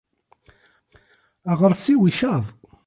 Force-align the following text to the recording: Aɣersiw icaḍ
Aɣersiw 1.51 2.01
icaḍ 2.09 2.45